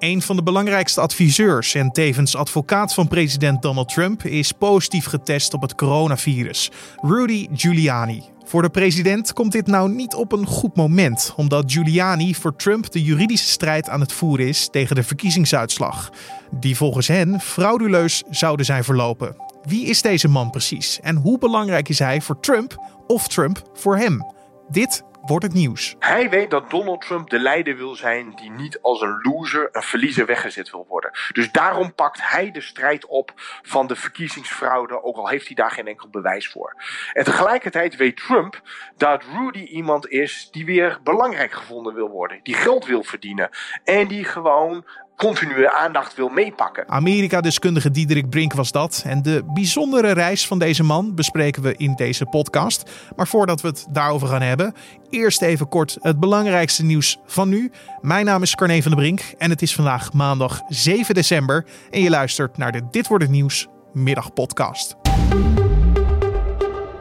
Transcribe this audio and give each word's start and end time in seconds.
Een 0.00 0.22
van 0.22 0.36
de 0.36 0.42
belangrijkste 0.42 1.00
adviseurs 1.00 1.74
en 1.74 1.90
tevens 1.90 2.36
advocaat 2.36 2.94
van 2.94 3.08
president 3.08 3.62
Donald 3.62 3.88
Trump 3.88 4.24
is 4.24 4.52
positief 4.52 5.04
getest 5.04 5.54
op 5.54 5.62
het 5.62 5.74
coronavirus. 5.74 6.70
Rudy 7.00 7.48
Giuliani. 7.52 8.22
Voor 8.44 8.62
de 8.62 8.70
president 8.70 9.32
komt 9.32 9.52
dit 9.52 9.66
nou 9.66 9.90
niet 9.90 10.14
op 10.14 10.32
een 10.32 10.46
goed 10.46 10.76
moment, 10.76 11.32
omdat 11.36 11.72
Giuliani 11.72 12.34
voor 12.34 12.56
Trump 12.56 12.90
de 12.90 13.02
juridische 13.02 13.48
strijd 13.48 13.88
aan 13.88 14.00
het 14.00 14.12
voeren 14.12 14.46
is 14.46 14.68
tegen 14.70 14.96
de 14.96 15.02
verkiezingsuitslag, 15.02 16.10
die 16.50 16.76
volgens 16.76 17.08
hen 17.08 17.40
frauduleus 17.40 18.22
zouden 18.30 18.66
zijn 18.66 18.84
verlopen. 18.84 19.36
Wie 19.62 19.86
is 19.86 20.02
deze 20.02 20.28
man 20.28 20.50
precies 20.50 21.00
en 21.00 21.16
hoe 21.16 21.38
belangrijk 21.38 21.88
is 21.88 21.98
hij 21.98 22.20
voor 22.20 22.40
Trump 22.40 22.90
of 23.06 23.28
Trump 23.28 23.62
voor 23.74 23.96
hem? 23.96 24.24
Dit 24.70 25.02
wordt 25.22 25.44
het 25.44 25.54
nieuws. 25.54 25.96
Hij 25.98 26.30
weet 26.30 26.50
dat 26.50 26.70
Donald 26.70 27.00
Trump 27.00 27.30
de 27.30 27.38
leider 27.38 27.76
wil 27.76 27.94
zijn 27.94 28.32
die 28.34 28.50
niet 28.50 28.78
als 28.82 29.00
een 29.00 29.18
loser, 29.22 29.68
een 29.72 29.82
verliezer 29.82 30.26
weggezet 30.26 30.70
wil 30.70 30.86
worden. 30.88 31.10
Dus 31.32 31.52
daarom 31.52 31.94
pakt 31.94 32.30
hij 32.30 32.50
de 32.50 32.60
strijd 32.60 33.06
op 33.06 33.32
van 33.62 33.86
de 33.86 33.96
verkiezingsfraude, 33.96 35.02
ook 35.02 35.16
al 35.16 35.28
heeft 35.28 35.46
hij 35.46 35.54
daar 35.54 35.70
geen 35.70 35.86
enkel 35.86 36.08
bewijs 36.08 36.48
voor. 36.48 36.74
En 37.12 37.24
tegelijkertijd 37.24 37.96
weet 37.96 38.16
Trump 38.16 38.60
dat 38.96 39.24
Rudy 39.24 39.62
iemand 39.62 40.08
is 40.08 40.48
die 40.50 40.64
weer 40.64 40.98
belangrijk 41.02 41.52
gevonden 41.52 41.94
wil 41.94 42.08
worden, 42.08 42.40
die 42.42 42.54
geld 42.54 42.86
wil 42.86 43.02
verdienen 43.02 43.50
en 43.84 44.08
die 44.08 44.24
gewoon 44.24 44.84
continue 45.20 45.70
aandacht 45.70 46.14
wil 46.14 46.28
meepakken. 46.28 46.84
Amerika-deskundige 46.88 47.90
Diederik 47.90 48.30
Brink 48.30 48.52
was 48.52 48.72
dat. 48.72 49.02
En 49.06 49.22
de 49.22 49.42
bijzondere 49.54 50.12
reis 50.12 50.46
van 50.46 50.58
deze 50.58 50.82
man 50.82 51.14
bespreken 51.14 51.62
we 51.62 51.74
in 51.76 51.94
deze 51.94 52.24
podcast. 52.24 52.90
Maar 53.16 53.28
voordat 53.28 53.60
we 53.60 53.68
het 53.68 53.86
daarover 53.90 54.28
gaan 54.28 54.42
hebben, 54.42 54.74
eerst 55.10 55.42
even 55.42 55.68
kort 55.68 55.96
het 56.00 56.20
belangrijkste 56.20 56.84
nieuws 56.84 57.18
van 57.26 57.48
nu. 57.48 57.72
Mijn 58.00 58.24
naam 58.24 58.42
is 58.42 58.54
Carne 58.54 58.82
van 58.82 58.90
der 58.90 59.00
Brink 59.00 59.20
en 59.38 59.50
het 59.50 59.62
is 59.62 59.74
vandaag 59.74 60.12
maandag 60.12 60.60
7 60.68 61.14
december. 61.14 61.64
En 61.90 62.02
je 62.02 62.10
luistert 62.10 62.56
naar 62.56 62.72
de 62.72 62.82
Dit 62.90 63.08
wordt 63.08 63.24
het 63.24 63.32
nieuws 63.32 63.68
middagpodcast. 63.92 64.96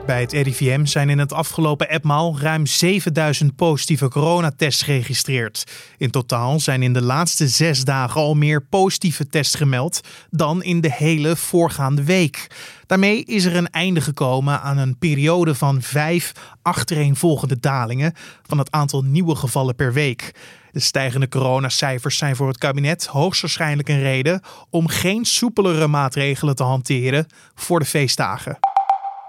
Bij 0.09 0.21
het 0.21 0.31
RIVM 0.31 0.85
zijn 0.85 1.09
in 1.09 1.19
het 1.19 1.33
afgelopen 1.33 1.89
etmaal 1.89 2.39
ruim 2.39 2.65
7000 2.65 3.55
positieve 3.55 4.07
coronatests 4.07 4.81
geregistreerd. 4.81 5.63
In 5.97 6.09
totaal 6.09 6.59
zijn 6.59 6.83
in 6.83 6.93
de 6.93 7.01
laatste 7.01 7.47
zes 7.47 7.83
dagen 7.83 8.21
al 8.21 8.33
meer 8.33 8.61
positieve 8.61 9.27
tests 9.27 9.55
gemeld 9.55 10.01
dan 10.29 10.63
in 10.63 10.81
de 10.81 10.91
hele 10.93 11.35
voorgaande 11.35 12.03
week. 12.03 12.47
Daarmee 12.85 13.23
is 13.23 13.45
er 13.45 13.55
een 13.55 13.69
einde 13.69 14.01
gekomen 14.01 14.61
aan 14.61 14.77
een 14.77 14.97
periode 14.97 15.55
van 15.55 15.81
vijf 15.81 16.33
achtereenvolgende 16.61 17.59
dalingen 17.59 18.13
van 18.47 18.57
het 18.57 18.71
aantal 18.71 19.01
nieuwe 19.01 19.35
gevallen 19.35 19.75
per 19.75 19.93
week. 19.93 20.31
De 20.71 20.79
stijgende 20.79 21.27
coronacijfers 21.27 22.17
zijn 22.17 22.35
voor 22.35 22.47
het 22.47 22.57
kabinet 22.57 23.05
hoogstwaarschijnlijk 23.05 23.89
een 23.89 24.01
reden 24.01 24.41
om 24.69 24.87
geen 24.87 25.25
soepelere 25.25 25.87
maatregelen 25.87 26.55
te 26.55 26.63
hanteren 26.63 27.27
voor 27.55 27.79
de 27.79 27.85
feestdagen. 27.85 28.68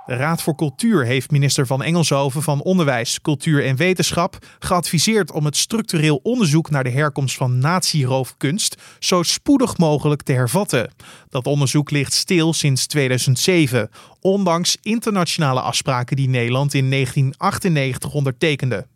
De 0.07 0.17
Raad 0.17 0.43
voor 0.43 0.55
Cultuur 0.55 1.05
heeft 1.05 1.31
minister 1.31 1.67
van 1.67 1.83
Engelshoven 1.83 2.43
van 2.43 2.63
Onderwijs, 2.63 3.21
Cultuur 3.21 3.65
en 3.65 3.77
Wetenschap 3.77 4.39
geadviseerd 4.59 5.33
om 5.33 5.45
het 5.45 5.57
structureel 5.57 6.21
onderzoek 6.23 6.71
naar 6.71 6.85
de 6.85 6.91
herkomst 6.91 7.37
van 7.37 7.59
natieroofkunst 7.59 8.83
zo 8.99 9.23
spoedig 9.23 9.79
mogelijk 9.79 10.23
te 10.23 10.33
hervatten. 10.33 10.91
Dat 11.29 11.47
onderzoek 11.47 11.91
ligt 11.91 12.13
stil 12.13 12.53
sinds 12.53 12.87
2007, 12.87 13.91
ondanks 14.21 14.77
internationale 14.83 15.61
afspraken 15.61 16.17
die 16.17 16.29
Nederland 16.29 16.75
in 16.75 16.91
1998 16.91 18.15
ondertekende. 18.15 18.87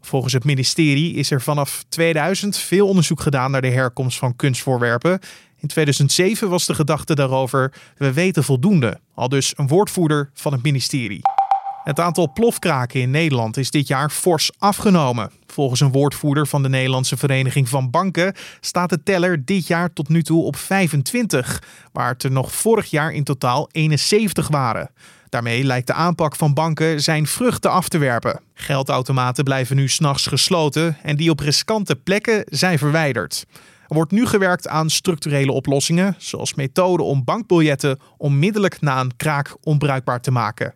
Volgens 0.00 0.32
het 0.32 0.44
ministerie 0.44 1.14
is 1.14 1.30
er 1.30 1.42
vanaf 1.42 1.84
2000 1.88 2.56
veel 2.56 2.88
onderzoek 2.88 3.20
gedaan 3.20 3.50
naar 3.50 3.62
de 3.62 3.70
herkomst 3.70 4.18
van 4.18 4.36
kunstvoorwerpen 4.36 5.20
in 5.60 5.68
2007 5.68 6.48
was 6.48 6.66
de 6.66 6.74
gedachte 6.74 7.14
daarover: 7.14 7.72
we 7.96 8.12
weten 8.12 8.44
voldoende, 8.44 9.00
al 9.14 9.28
dus 9.28 9.52
een 9.56 9.68
woordvoerder 9.68 10.30
van 10.34 10.52
het 10.52 10.62
ministerie. 10.62 11.20
Het 11.86 12.00
aantal 12.00 12.32
plofkraken 12.32 13.00
in 13.00 13.10
Nederland 13.10 13.56
is 13.56 13.70
dit 13.70 13.86
jaar 13.86 14.10
fors 14.10 14.50
afgenomen. 14.58 15.30
Volgens 15.46 15.80
een 15.80 15.92
woordvoerder 15.92 16.46
van 16.46 16.62
de 16.62 16.68
Nederlandse 16.68 17.16
Vereniging 17.16 17.68
van 17.68 17.90
Banken 17.90 18.34
staat 18.60 18.90
de 18.90 19.02
teller 19.02 19.44
dit 19.44 19.66
jaar 19.66 19.92
tot 19.92 20.08
nu 20.08 20.22
toe 20.22 20.42
op 20.42 20.56
25, 20.56 21.62
waar 21.92 22.08
het 22.08 22.22
er 22.22 22.30
nog 22.30 22.52
vorig 22.52 22.90
jaar 22.90 23.12
in 23.12 23.24
totaal 23.24 23.68
71 23.72 24.48
waren. 24.48 24.90
Daarmee 25.28 25.64
lijkt 25.64 25.86
de 25.86 25.92
aanpak 25.92 26.36
van 26.36 26.54
banken 26.54 27.00
zijn 27.00 27.26
vruchten 27.26 27.70
af 27.70 27.88
te 27.88 27.98
werpen. 27.98 28.40
Geldautomaten 28.54 29.44
blijven 29.44 29.76
nu 29.76 29.88
s'nachts 29.88 30.26
gesloten 30.26 30.96
en 31.02 31.16
die 31.16 31.30
op 31.30 31.40
riskante 31.40 31.96
plekken 31.96 32.44
zijn 32.46 32.78
verwijderd. 32.78 33.46
Er 33.88 33.94
wordt 33.94 34.12
nu 34.12 34.26
gewerkt 34.26 34.68
aan 34.68 34.90
structurele 34.90 35.52
oplossingen, 35.52 36.14
zoals 36.18 36.54
methoden 36.54 37.06
om 37.06 37.24
bankbiljetten 37.24 37.98
onmiddellijk 38.16 38.80
na 38.80 39.00
een 39.00 39.16
kraak 39.16 39.56
onbruikbaar 39.62 40.20
te 40.20 40.30
maken. 40.30 40.74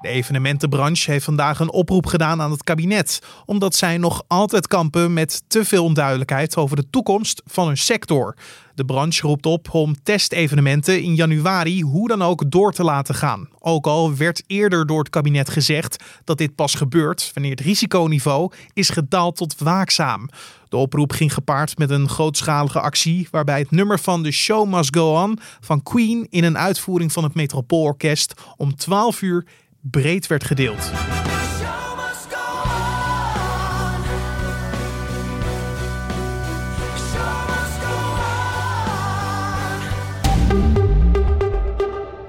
De 0.00 0.08
evenementenbranche 0.08 1.10
heeft 1.10 1.24
vandaag 1.24 1.60
een 1.60 1.72
oproep 1.72 2.06
gedaan 2.06 2.40
aan 2.40 2.50
het 2.50 2.64
kabinet, 2.64 3.22
omdat 3.44 3.74
zij 3.74 3.98
nog 3.98 4.22
altijd 4.26 4.66
kampen 4.66 5.12
met 5.12 5.42
te 5.46 5.64
veel 5.64 5.84
onduidelijkheid 5.84 6.56
over 6.56 6.76
de 6.76 6.90
toekomst 6.90 7.42
van 7.46 7.66
hun 7.66 7.76
sector. 7.76 8.36
De 8.74 8.84
branche 8.84 9.26
roept 9.26 9.46
op 9.46 9.74
om 9.74 10.02
testevenementen 10.02 11.02
in 11.02 11.14
januari 11.14 11.82
hoe 11.82 12.08
dan 12.08 12.22
ook 12.22 12.50
door 12.50 12.72
te 12.72 12.84
laten 12.84 13.14
gaan. 13.14 13.48
Ook 13.58 13.86
al 13.86 14.16
werd 14.16 14.42
eerder 14.46 14.86
door 14.86 14.98
het 14.98 15.10
kabinet 15.10 15.50
gezegd 15.50 16.04
dat 16.24 16.38
dit 16.38 16.54
pas 16.54 16.74
gebeurt 16.74 17.30
wanneer 17.34 17.50
het 17.50 17.60
risiconiveau 17.60 18.52
is 18.72 18.90
gedaald 18.90 19.36
tot 19.36 19.58
waakzaam. 19.58 20.28
De 20.68 20.76
oproep 20.76 21.12
ging 21.12 21.34
gepaard 21.34 21.78
met 21.78 21.90
een 21.90 22.08
grootschalige 22.08 22.80
actie 22.80 23.28
waarbij 23.30 23.58
het 23.58 23.70
nummer 23.70 23.98
van 23.98 24.22
The 24.22 24.30
Show 24.30 24.74
Must 24.74 24.96
Go 24.96 25.22
On 25.22 25.38
van 25.60 25.82
Queen 25.82 26.26
in 26.30 26.44
een 26.44 26.58
uitvoering 26.58 27.12
van 27.12 27.24
het 27.24 27.34
Metropoolorkest 27.34 28.34
om 28.56 28.76
12 28.76 29.22
uur 29.22 29.46
breed 29.90 30.26
werd 30.26 30.44
gedeeld. 30.44 30.92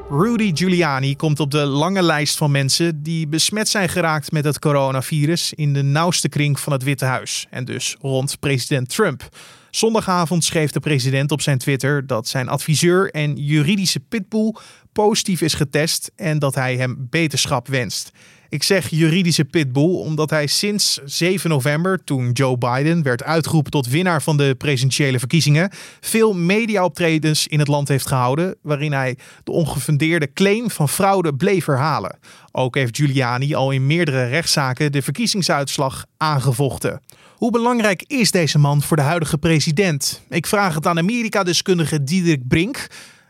Rudy 0.09 0.52
Giuliani 0.53 1.16
komt 1.16 1.40
op 1.40 1.52
de 1.52 1.66
lange 1.66 2.03
lijst 2.03 2.38
van 2.38 2.52
mensen 2.52 3.03
die 3.03 3.28
besmet 3.28 3.70
zijn 3.70 3.90
geraakt 3.90 4.31
met 4.31 4.46
het 4.46 4.59
coronavirus 4.59 5.53
in 5.53 5.74
de 5.74 5.81
nauwste 5.81 6.30
kring 6.30 6.59
van 6.59 6.74
het 6.74 6.84
Witte 6.84 7.06
Huis 7.06 7.47
en 7.50 7.66
dus 7.66 7.96
rond 8.02 8.40
president 8.40 8.90
Trump. 8.90 9.30
Zondagavond 9.70 10.44
schreef 10.44 10.72
de 10.72 10.80
president 10.80 11.31
op 11.31 11.41
zijn 11.41 11.58
Twitter 11.58 12.08
dat 12.08 12.28
zijn 12.28 12.47
adviseur 12.47 13.12
en 13.12 13.36
juridische 13.36 14.00
pitbull 14.00 14.56
positief 14.94 15.42
is 15.42 15.54
getest 15.54 16.12
en 16.16 16.40
dat 16.40 16.56
hij 16.56 16.78
hem 16.78 17.08
beterschap 17.10 17.68
wenst. 17.68 18.12
Ik 18.50 18.64
zeg 18.64 18.90
juridische 18.90 19.46
pitbull 19.46 19.96
omdat 19.96 20.30
hij 20.30 20.48
sinds 20.48 21.00
7 21.06 21.50
november, 21.50 22.04
toen 22.04 22.32
Joe 22.32 22.58
Biden 22.58 23.04
werd 23.04 23.24
uitgeroepen 23.24 23.72
tot 23.72 23.88
winnaar 23.88 24.22
van 24.22 24.38
de 24.38 24.56
presidentiële 24.58 25.20
verkiezingen, 25.20 25.72
veel 26.00 26.34
mediaoptredens 26.34 27.48
in 27.48 27.60
het 27.60 27.68
land 27.68 27.88
heeft 27.88 28.08
gehouden 28.08 28.56
waarin 28.62 28.94
hij 28.94 29.18
de 29.44 29.52
ongefundeerde 29.52 30.34
claim 30.34 30.70
van 30.70 30.90
fraude 30.90 31.36
bleef 31.36 31.66
herhalen. 31.66 32.20
Ook 32.52 32.76
heeft 32.76 32.98
Giuliani 32.98 33.56
al 33.56 33.72
in 33.72 33.88
meerdere 33.88 34.28
rechtszaken 34.28 34.92
de 34.92 35.02
verkiezingsuitslag 35.02 36.06
aangevochten. 36.18 37.02
Hoe 37.36 37.52
belangrijk 37.52 38.04
is 38.08 38.32
deze 38.32 38.58
man 38.58 38.82
voor 38.82 38.98
de 38.98 39.04
huidige 39.04 39.38
president? 39.38 40.22
Ik 40.30 40.46
vraag 40.46 40.76
het 40.76 40.88
aan 40.88 40.98
Amerika-deskundige 40.98 42.04
Diederik 42.04 42.48
Brink. 42.48 42.88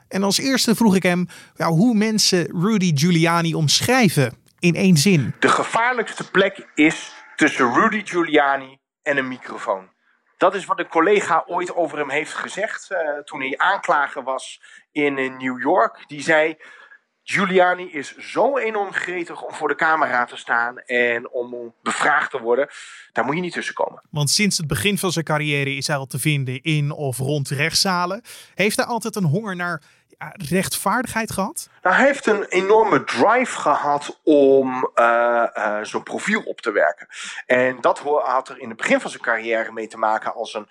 En 0.09 0.23
als 0.23 0.37
eerste 0.37 0.75
vroeg 0.75 0.95
ik 0.95 1.03
hem 1.03 1.27
ja, 1.55 1.67
hoe 1.67 1.95
mensen 1.95 2.61
Rudy 2.61 2.91
Giuliani 2.95 3.53
omschrijven 3.53 4.33
in 4.59 4.75
één 4.75 4.97
zin. 4.97 5.33
De 5.39 5.49
gevaarlijkste 5.49 6.31
plek 6.31 6.67
is 6.75 7.11
tussen 7.35 7.73
Rudy 7.73 8.01
Giuliani 8.05 8.77
en 9.01 9.17
een 9.17 9.27
microfoon. 9.27 9.89
Dat 10.37 10.55
is 10.55 10.65
wat 10.65 10.79
een 10.79 10.87
collega 10.87 11.43
ooit 11.47 11.75
over 11.75 11.97
hem 11.97 12.09
heeft 12.09 12.33
gezegd 12.33 12.89
uh, 12.91 12.99
toen 13.23 13.39
hij 13.39 13.57
aanklager 13.57 14.23
was 14.23 14.61
in 14.91 15.17
uh, 15.17 15.37
New 15.37 15.61
York. 15.61 16.03
Die 16.07 16.21
zei: 16.21 16.57
Giuliani 17.23 17.91
is 17.91 18.17
zo 18.17 18.57
enorm 18.57 18.91
gretig 18.91 19.41
om 19.41 19.53
voor 19.53 19.67
de 19.67 19.75
camera 19.75 20.25
te 20.25 20.37
staan 20.37 20.77
en 20.77 21.31
om 21.31 21.73
bevraagd 21.81 22.31
te 22.31 22.41
worden. 22.41 22.67
Daar 23.11 23.25
moet 23.25 23.35
je 23.35 23.41
niet 23.41 23.53
tussen 23.53 23.75
komen. 23.75 24.01
Want 24.09 24.29
sinds 24.29 24.57
het 24.57 24.67
begin 24.67 24.97
van 24.97 25.11
zijn 25.11 25.25
carrière 25.25 25.75
is 25.75 25.87
hij 25.87 25.95
al 25.95 26.05
te 26.05 26.19
vinden 26.19 26.61
in 26.61 26.91
of 26.91 27.17
rond 27.17 27.49
rechtszalen. 27.49 28.21
Heeft 28.55 28.77
hij 28.77 28.85
altijd 28.85 29.15
een 29.15 29.23
honger 29.23 29.55
naar 29.55 29.81
rechtvaardigheid 30.49 31.31
gehad? 31.31 31.69
Nou, 31.81 31.95
hij 31.95 32.05
heeft 32.05 32.25
een 32.25 32.43
enorme 32.43 33.03
drive 33.03 33.59
gehad 33.59 34.19
om 34.23 34.91
uh, 34.95 35.45
uh, 35.53 35.77
zo'n 35.81 36.03
profiel 36.03 36.41
op 36.41 36.61
te 36.61 36.71
werken. 36.71 37.07
En 37.45 37.81
dat 37.81 37.99
had 37.99 38.49
er 38.49 38.59
in 38.59 38.69
het 38.69 38.77
begin 38.77 38.99
van 38.99 39.09
zijn 39.09 39.23
carrière 39.23 39.71
mee 39.71 39.87
te 39.87 39.97
maken 39.97 40.33
als 40.33 40.53
een, 40.53 40.67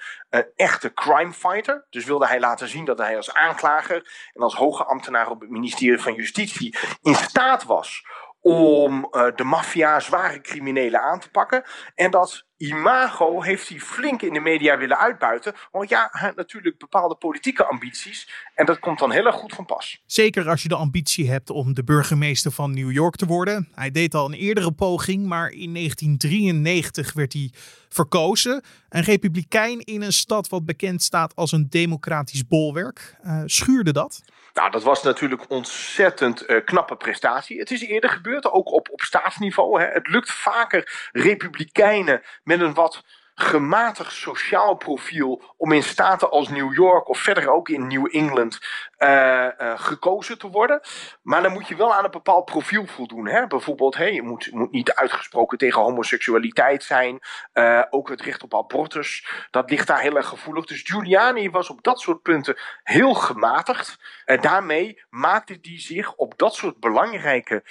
echte 0.56 0.92
crime 0.94 1.32
fighter. 1.32 1.86
Dus 1.90 2.04
wilde 2.04 2.26
hij 2.26 2.40
laten 2.40 2.68
zien 2.68 2.84
dat 2.84 2.98
hij 2.98 3.16
als 3.16 3.34
aanklager 3.34 4.30
en 4.34 4.42
als 4.42 4.54
hoge 4.54 4.84
ambtenaar 4.84 5.30
op 5.30 5.40
het 5.40 5.50
ministerie 5.50 6.00
van 6.00 6.14
Justitie 6.14 6.78
in 7.02 7.14
staat 7.14 7.64
was 7.64 8.06
om 8.40 9.08
de 9.34 9.44
maffia, 9.44 10.00
zware 10.00 10.40
criminelen 10.40 11.00
aan 11.00 11.20
te 11.20 11.30
pakken. 11.30 11.64
En 11.94 12.10
dat 12.10 12.46
imago 12.58 13.42
heeft 13.42 13.68
hij 13.68 13.80
flink 13.80 14.22
in 14.22 14.32
de 14.32 14.40
media 14.40 14.78
willen 14.78 14.98
uitbuiten. 14.98 15.54
Want 15.72 15.88
ja, 15.88 16.08
hij 16.12 16.26
had 16.26 16.36
natuurlijk 16.36 16.78
bepaalde 16.78 17.14
politieke 17.14 17.64
ambities. 17.64 18.28
En 18.54 18.66
dat 18.66 18.78
komt 18.78 18.98
dan 18.98 19.12
heel 19.12 19.26
erg 19.26 19.34
goed 19.34 19.54
van 19.54 19.64
pas. 19.64 20.02
Zeker 20.06 20.48
als 20.48 20.62
je 20.62 20.68
de 20.68 20.74
ambitie 20.74 21.30
hebt 21.30 21.50
om 21.50 21.74
de 21.74 21.84
burgemeester 21.84 22.52
van 22.52 22.74
New 22.74 22.90
York 22.90 23.16
te 23.16 23.26
worden. 23.26 23.68
Hij 23.74 23.90
deed 23.90 24.14
al 24.14 24.26
een 24.26 24.38
eerdere 24.38 24.72
poging, 24.72 25.26
maar 25.26 25.50
in 25.50 25.74
1993 25.74 27.12
werd 27.12 27.32
hij 27.32 27.50
verkozen. 27.88 28.62
Een 28.88 29.02
republikein 29.02 29.80
in 29.80 30.02
een 30.02 30.12
stad 30.12 30.48
wat 30.48 30.64
bekend 30.64 31.02
staat 31.02 31.36
als 31.36 31.52
een 31.52 31.66
democratisch 31.68 32.46
bolwerk. 32.46 33.16
Uh, 33.24 33.42
schuurde 33.44 33.92
dat? 33.92 34.22
Nou, 34.58 34.70
dat 34.70 34.82
was 34.82 35.02
natuurlijk 35.02 35.44
ontzettend 35.48 36.50
uh, 36.50 36.64
knappe 36.64 36.96
prestatie. 36.96 37.58
Het 37.58 37.70
is 37.70 37.80
eerder 37.80 38.10
gebeurd, 38.10 38.50
ook 38.50 38.72
op, 38.72 38.88
op 38.90 39.00
staatsniveau. 39.00 39.80
Hè. 39.80 39.86
Het 39.86 40.08
lukt 40.08 40.30
vaker 40.30 41.08
republikeinen 41.12 42.22
met 42.42 42.60
een 42.60 42.74
wat 42.74 43.04
gematigd 43.40 44.12
sociaal 44.12 44.74
profiel 44.74 45.42
om 45.56 45.72
in 45.72 45.82
staten 45.82 46.30
als 46.30 46.48
New 46.48 46.74
York 46.74 47.08
of 47.08 47.18
verder 47.18 47.50
ook 47.50 47.68
in 47.68 47.86
New 47.86 48.16
England 48.16 48.58
uh, 48.98 49.46
uh, 49.60 49.78
gekozen 49.78 50.38
te 50.38 50.48
worden. 50.48 50.80
Maar 51.22 51.42
dan 51.42 51.52
moet 51.52 51.68
je 51.68 51.76
wel 51.76 51.94
aan 51.94 52.04
een 52.04 52.10
bepaald 52.10 52.44
profiel 52.44 52.86
voldoen. 52.86 53.26
Hè? 53.26 53.46
Bijvoorbeeld, 53.46 53.96
hey, 53.96 54.12
je 54.12 54.22
moet, 54.22 54.52
moet 54.52 54.70
niet 54.70 54.94
uitgesproken 54.94 55.58
tegen 55.58 55.82
homoseksualiteit 55.82 56.82
zijn. 56.82 57.18
Uh, 57.54 57.82
ook 57.90 58.08
het 58.08 58.20
recht 58.20 58.42
op 58.42 58.54
abortus, 58.54 59.28
dat 59.50 59.70
ligt 59.70 59.86
daar 59.86 60.00
heel 60.00 60.16
erg 60.16 60.26
gevoelig. 60.26 60.64
Dus 60.64 60.82
Giuliani 60.82 61.50
was 61.50 61.70
op 61.70 61.82
dat 61.82 62.00
soort 62.00 62.22
punten 62.22 62.56
heel 62.82 63.14
gematigd. 63.14 63.96
En 64.24 64.40
daarmee 64.40 65.02
maakte 65.08 65.58
hij 65.62 65.80
zich 65.80 66.14
op 66.14 66.38
dat 66.38 66.54
soort 66.54 66.80
belangrijke 66.80 67.62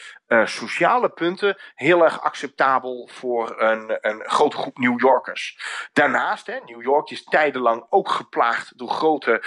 sociale 0.44 1.10
punten 1.10 1.58
heel 1.76 2.04
erg 2.04 2.22
acceptabel 2.22 3.10
voor 3.12 3.62
een, 3.62 3.98
een 4.02 4.24
grote 4.26 4.58
groep 4.58 4.78
New 4.78 5.00
Yorkers. 5.00 5.57
Daarnaast, 5.94 6.48
hè, 6.48 6.56
New 6.66 6.82
York 6.82 7.10
is 7.10 7.24
tijdenlang 7.24 7.86
ook 7.90 8.10
geplaagd 8.10 8.78
door 8.78 8.90
grote 8.90 9.44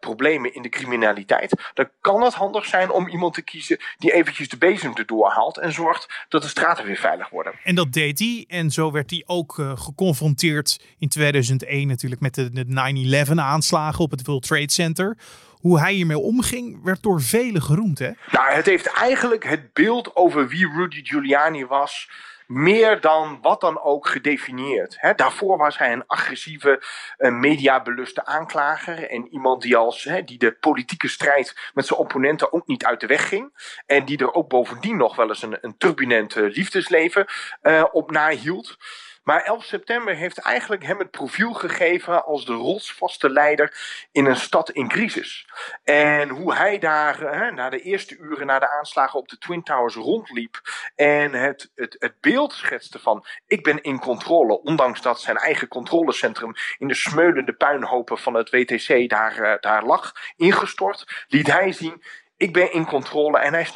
problemen 0.00 0.54
in 0.54 0.62
de 0.62 0.68
criminaliteit, 0.68 1.70
dan 1.74 1.90
kan 2.00 2.22
het 2.22 2.34
handig 2.34 2.64
zijn 2.64 2.90
om 2.90 3.08
iemand 3.08 3.34
te 3.34 3.42
kiezen 3.42 3.78
die 3.96 4.12
eventjes 4.12 4.48
de 4.48 4.58
bezem 4.58 4.96
erdoor 4.96 5.30
haalt 5.30 5.58
en 5.58 5.72
zorgt 5.72 6.24
dat 6.28 6.42
de 6.42 6.48
straten 6.48 6.84
weer 6.84 6.96
veilig 6.96 7.30
worden. 7.30 7.54
En 7.64 7.74
dat 7.74 7.92
deed 7.92 8.18
hij. 8.18 8.44
En 8.48 8.70
zo 8.70 8.90
werd 8.90 9.10
hij 9.10 9.22
ook 9.26 9.58
uh, 9.58 9.72
geconfronteerd 9.76 10.80
in 10.98 11.08
2001 11.08 11.86
natuurlijk 11.86 12.20
met 12.20 12.34
de, 12.34 12.50
de 12.50 13.26
9-11 13.26 13.34
aanslagen 13.34 14.04
op 14.04 14.10
het 14.10 14.26
World 14.26 14.46
Trade 14.46 14.70
Center 14.70 15.16
hoe 15.60 15.80
hij 15.80 15.92
hiermee 15.92 16.18
omging, 16.18 16.82
werd 16.82 17.02
door 17.02 17.20
velen 17.22 17.62
geroemd. 17.62 17.98
Hè? 17.98 18.10
Nou, 18.30 18.52
het 18.52 18.66
heeft 18.66 18.86
eigenlijk 18.86 19.44
het 19.44 19.72
beeld 19.72 20.16
over 20.16 20.48
wie 20.48 20.68
Rudy 20.68 21.04
Giuliani 21.04 21.66
was 21.66 22.10
meer 22.46 23.00
dan 23.00 23.38
wat 23.42 23.60
dan 23.60 23.80
ook 23.80 24.06
gedefinieerd. 24.06 24.98
Daarvoor 25.16 25.56
was 25.56 25.78
hij 25.78 25.92
een 25.92 26.06
agressieve, 26.06 26.82
uh, 27.18 27.30
mediabeluste 27.32 28.26
aanklager. 28.26 29.10
En 29.10 29.28
iemand 29.28 29.62
die, 29.62 29.76
als, 29.76 30.08
die 30.24 30.38
de 30.38 30.52
politieke 30.52 31.08
strijd 31.08 31.70
met 31.74 31.86
zijn 31.86 32.00
opponenten 32.00 32.52
ook 32.52 32.66
niet 32.66 32.84
uit 32.84 33.00
de 33.00 33.06
weg 33.06 33.28
ging. 33.28 33.74
En 33.86 34.04
die 34.04 34.18
er 34.18 34.34
ook 34.34 34.48
bovendien 34.48 34.96
nog 34.96 35.16
wel 35.16 35.28
eens 35.28 35.42
een, 35.42 35.58
een 35.60 35.76
turbulent 35.76 36.34
liefdesleven 36.34 37.26
uh, 37.62 37.84
op 37.92 38.10
nahield. 38.10 38.76
Maar 39.24 39.42
11 39.42 39.64
september 39.64 40.14
heeft 40.14 40.38
eigenlijk 40.38 40.84
hem 40.84 40.98
het 40.98 41.10
profiel 41.10 41.52
gegeven 41.52 42.24
als 42.24 42.44
de 42.46 42.52
rotsvaste 42.52 43.30
leider 43.30 43.76
in 44.12 44.26
een 44.26 44.36
stad 44.36 44.70
in 44.70 44.88
crisis. 44.88 45.46
En 45.84 46.28
hoe 46.28 46.54
hij 46.54 46.78
daar 46.78 47.20
hè, 47.20 47.50
na 47.50 47.70
de 47.70 47.80
eerste 47.80 48.16
uren 48.16 48.46
na 48.46 48.58
de 48.58 48.70
aanslagen 48.70 49.18
op 49.18 49.28
de 49.28 49.38
Twin 49.38 49.62
Towers 49.62 49.94
rondliep 49.94 50.60
en 50.94 51.32
het, 51.32 51.70
het, 51.74 51.96
het 51.98 52.20
beeld 52.20 52.52
schetste 52.52 52.98
van 52.98 53.26
ik 53.46 53.62
ben 53.62 53.82
in 53.82 53.98
controle, 53.98 54.60
ondanks 54.60 55.02
dat 55.02 55.20
zijn 55.20 55.36
eigen 55.36 55.68
controlecentrum 55.68 56.52
in 56.78 56.88
de 56.88 56.94
smeulende 56.94 57.52
puinhopen 57.52 58.18
van 58.18 58.34
het 58.34 58.50
WTC 58.50 59.08
daar, 59.08 59.38
uh, 59.38 59.54
daar 59.60 59.84
lag 59.84 60.12
ingestort, 60.36 61.24
liet 61.28 61.52
hij 61.52 61.72
zien 61.72 62.02
ik 62.36 62.52
ben 62.52 62.72
in 62.72 62.86
controle. 62.86 63.38
En 63.38 63.52
hij 63.52 63.68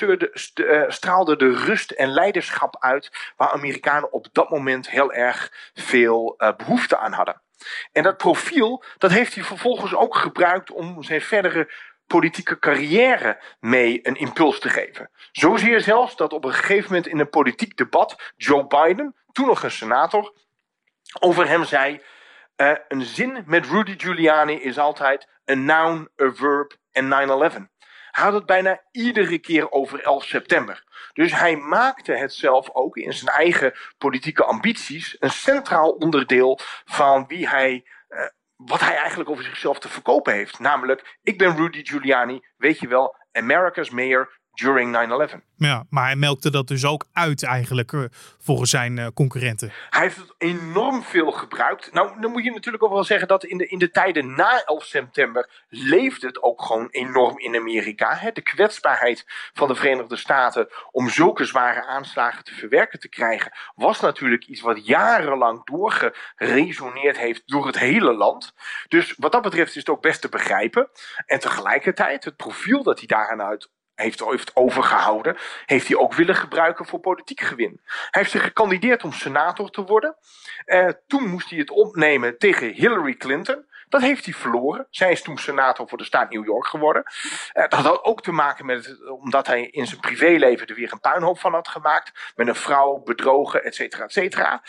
uh, 0.54 0.82
straalde 0.88 1.36
de 1.36 1.50
rust 1.50 1.90
en 1.90 2.08
leiderschap 2.08 2.76
uit 2.80 3.32
waar 3.36 3.50
Amerikanen 3.50 4.12
op 4.12 4.26
dat 4.32 4.50
moment 4.50 4.90
heel 4.90 5.12
erg 5.12 5.70
veel 5.74 6.34
uh, 6.38 6.56
behoefte 6.56 6.98
aan 6.98 7.12
hadden. 7.12 7.42
En 7.92 8.02
dat 8.02 8.16
profiel, 8.16 8.84
dat 8.98 9.10
heeft 9.10 9.34
hij 9.34 9.44
vervolgens 9.44 9.94
ook 9.94 10.16
gebruikt 10.16 10.70
om 10.70 11.02
zijn 11.02 11.20
verdere 11.20 11.72
politieke 12.06 12.58
carrière 12.58 13.40
mee 13.60 14.06
een 14.06 14.16
impuls 14.16 14.60
te 14.60 14.68
geven. 14.68 15.10
Zozeer 15.32 15.80
zelfs 15.80 16.16
dat 16.16 16.32
op 16.32 16.44
een 16.44 16.52
gegeven 16.52 16.86
moment 16.88 17.06
in 17.06 17.18
een 17.18 17.28
politiek 17.28 17.76
debat 17.76 18.32
Joe 18.36 18.66
Biden, 18.66 19.14
toen 19.32 19.46
nog 19.46 19.62
een 19.62 19.70
senator, 19.70 20.32
over 21.20 21.48
hem 21.48 21.64
zei: 21.64 22.00
uh, 22.56 22.72
een 22.88 23.02
zin 23.02 23.42
met 23.46 23.66
Rudy 23.66 23.94
Giuliani 23.96 24.54
is 24.54 24.78
altijd 24.78 25.28
a 25.50 25.54
noun, 25.54 26.08
a 26.22 26.32
verb 26.32 26.76
en 26.92 27.68
9-11 27.68 27.77
had 28.18 28.32
het 28.32 28.46
bijna 28.46 28.80
iedere 28.90 29.38
keer 29.38 29.70
over 29.70 30.02
11 30.02 30.24
september. 30.24 30.84
Dus 31.12 31.32
hij 31.32 31.56
maakte 31.56 32.12
het 32.12 32.32
zelf 32.32 32.70
ook 32.72 32.96
in 32.96 33.12
zijn 33.12 33.36
eigen 33.36 33.74
politieke 33.98 34.44
ambities 34.44 35.16
een 35.18 35.30
centraal 35.30 35.90
onderdeel 35.90 36.58
van 36.84 37.26
wie 37.26 37.48
hij, 37.48 37.86
uh, 38.08 38.20
wat 38.56 38.80
hij 38.80 38.96
eigenlijk 38.96 39.30
over 39.30 39.44
zichzelf 39.44 39.78
te 39.78 39.88
verkopen 39.88 40.32
heeft. 40.32 40.58
Namelijk, 40.58 41.18
ik 41.22 41.38
ben 41.38 41.56
Rudy 41.56 41.84
Giuliani, 41.84 42.46
weet 42.56 42.78
je 42.78 42.88
wel, 42.88 43.16
America's 43.32 43.90
mayor 43.90 44.37
during 44.58 45.30
9-11. 45.32 45.34
Ja, 45.56 45.84
maar 45.90 46.04
hij 46.04 46.16
melkte 46.16 46.50
dat 46.50 46.68
dus 46.68 46.84
ook 46.84 47.06
uit 47.12 47.42
eigenlijk 47.42 47.92
uh, 47.92 48.04
volgens 48.38 48.70
zijn 48.70 48.96
uh, 48.96 49.06
concurrenten. 49.14 49.72
Hij 49.90 50.02
heeft 50.02 50.16
het 50.16 50.34
enorm 50.38 51.02
veel 51.02 51.30
gebruikt. 51.30 51.92
Nou, 51.92 52.20
dan 52.20 52.30
moet 52.30 52.44
je 52.44 52.50
natuurlijk 52.50 52.82
ook 52.82 52.92
wel 52.92 53.04
zeggen 53.04 53.28
dat 53.28 53.44
in 53.44 53.58
de, 53.58 53.66
in 53.66 53.78
de 53.78 53.90
tijden 53.90 54.34
na 54.34 54.62
11 54.64 54.84
september 54.84 55.64
leefde 55.68 56.26
het 56.26 56.42
ook 56.42 56.62
gewoon 56.62 56.88
enorm 56.90 57.38
in 57.38 57.56
Amerika. 57.56 58.14
Hè? 58.14 58.32
De 58.32 58.42
kwetsbaarheid 58.42 59.24
van 59.52 59.68
de 59.68 59.74
Verenigde 59.74 60.16
Staten 60.16 60.68
om 60.90 61.08
zulke 61.08 61.44
zware 61.44 61.84
aanslagen 61.86 62.44
te 62.44 62.54
verwerken 62.54 63.00
te 63.00 63.08
krijgen, 63.08 63.52
was 63.74 64.00
natuurlijk 64.00 64.46
iets 64.46 64.60
wat 64.60 64.86
jarenlang 64.86 65.64
doorgeresoneerd 65.64 67.18
heeft 67.18 67.42
door 67.46 67.66
het 67.66 67.78
hele 67.78 68.12
land. 68.12 68.54
Dus 68.88 69.14
wat 69.16 69.32
dat 69.32 69.42
betreft 69.42 69.70
is 69.70 69.76
het 69.76 69.88
ook 69.88 70.02
best 70.02 70.20
te 70.20 70.28
begrijpen. 70.28 70.88
En 71.26 71.38
tegelijkertijd, 71.38 72.24
het 72.24 72.36
profiel 72.36 72.82
dat 72.82 72.98
hij 72.98 73.06
daaraan 73.06 73.42
uit 73.42 73.70
heeft, 73.98 74.24
heeft 74.24 74.56
overgehouden, 74.56 75.36
heeft 75.66 75.88
hij 75.88 75.96
ook 75.96 76.14
willen 76.14 76.34
gebruiken 76.34 76.86
voor 76.86 77.00
politiek 77.00 77.40
gewin. 77.40 77.80
Hij 77.84 78.08
heeft 78.10 78.30
zich 78.30 78.42
gekandideerd 78.42 79.04
om 79.04 79.12
senator 79.12 79.70
te 79.70 79.84
worden. 79.84 80.16
Uh, 80.66 80.88
toen 81.06 81.28
moest 81.28 81.50
hij 81.50 81.58
het 81.58 81.70
opnemen 81.70 82.38
tegen 82.38 82.72
Hillary 82.72 83.14
Clinton. 83.14 83.66
Dat 83.88 84.00
heeft 84.00 84.24
hij 84.24 84.34
verloren. 84.34 84.86
Zij 84.90 85.10
is 85.10 85.22
toen 85.22 85.38
senator 85.38 85.88
voor 85.88 85.98
de 85.98 86.04
staat 86.04 86.30
New 86.30 86.44
York 86.44 86.66
geworden. 86.66 87.02
Uh, 87.54 87.62
dat 87.68 87.72
had 87.80 88.04
ook 88.04 88.22
te 88.22 88.32
maken 88.32 88.66
met 88.66 88.86
het, 88.86 89.10
omdat 89.10 89.46
hij 89.46 89.66
in 89.66 89.86
zijn 89.86 90.00
privéleven 90.00 90.66
er 90.66 90.74
weer 90.74 90.92
een 90.92 91.00
puinhoop 91.00 91.38
van 91.38 91.52
had 91.52 91.68
gemaakt. 91.68 92.32
Met 92.36 92.48
een 92.48 92.54
vrouw, 92.54 93.02
bedrogen, 93.04 93.64
et 93.64 93.74
cetera, 93.74 94.04
et 94.04 94.12
cetera. 94.12 94.62